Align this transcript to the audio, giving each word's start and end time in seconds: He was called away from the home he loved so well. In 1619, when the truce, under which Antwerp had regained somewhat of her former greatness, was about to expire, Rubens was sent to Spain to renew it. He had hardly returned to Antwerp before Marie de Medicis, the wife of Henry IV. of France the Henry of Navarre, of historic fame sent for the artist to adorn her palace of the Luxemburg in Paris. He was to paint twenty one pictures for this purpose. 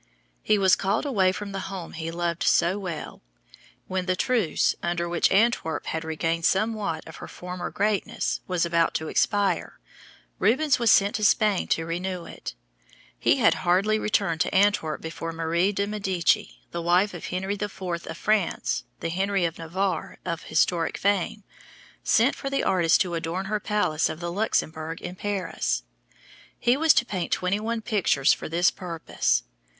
He 0.41 0.57
was 0.57 0.75
called 0.75 1.05
away 1.05 1.31
from 1.31 1.51
the 1.51 1.59
home 1.69 1.93
he 1.93 2.09
loved 2.09 2.41
so 2.41 2.79
well. 2.79 3.21
In 3.87 3.93
1619, 3.93 3.93
when 3.93 4.05
the 4.07 4.15
truce, 4.15 4.75
under 4.81 5.07
which 5.07 5.29
Antwerp 5.31 5.85
had 5.85 6.03
regained 6.03 6.43
somewhat 6.43 7.07
of 7.07 7.17
her 7.17 7.27
former 7.27 7.69
greatness, 7.69 8.41
was 8.47 8.65
about 8.65 8.95
to 8.95 9.09
expire, 9.09 9.79
Rubens 10.39 10.79
was 10.79 10.89
sent 10.89 11.13
to 11.17 11.23
Spain 11.23 11.67
to 11.67 11.85
renew 11.85 12.25
it. 12.25 12.55
He 13.19 13.35
had 13.37 13.53
hardly 13.61 13.99
returned 13.99 14.41
to 14.41 14.55
Antwerp 14.55 15.01
before 15.01 15.31
Marie 15.31 15.71
de 15.71 15.85
Medicis, 15.85 16.55
the 16.71 16.81
wife 16.81 17.13
of 17.13 17.25
Henry 17.25 17.53
IV. 17.53 17.79
of 17.79 18.17
France 18.17 18.85
the 19.01 19.09
Henry 19.09 19.45
of 19.45 19.59
Navarre, 19.59 20.17
of 20.25 20.41
historic 20.45 20.97
fame 20.97 21.43
sent 22.03 22.35
for 22.35 22.49
the 22.49 22.63
artist 22.63 23.01
to 23.01 23.13
adorn 23.13 23.45
her 23.45 23.59
palace 23.59 24.09
of 24.09 24.19
the 24.19 24.31
Luxemburg 24.31 24.99
in 24.99 25.13
Paris. 25.13 25.83
He 26.57 26.75
was 26.75 26.91
to 26.95 27.05
paint 27.05 27.31
twenty 27.31 27.59
one 27.59 27.81
pictures 27.81 28.33
for 28.33 28.49
this 28.49 28.71
purpose. 28.71 29.43